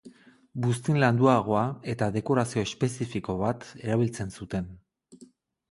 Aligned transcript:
Buztin 0.61 0.97
landuagoa 1.03 1.65
eta 1.93 2.07
dekorazio 2.17 2.65
espezifiko 2.69 3.37
bat 3.45 3.69
erabiltzen 3.83 4.37
zuten. 4.41 4.71